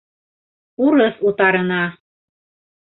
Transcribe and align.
Урыҫ 0.85 1.21
утарына! 1.31 1.81